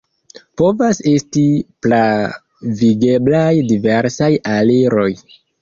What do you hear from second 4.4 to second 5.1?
aliroj.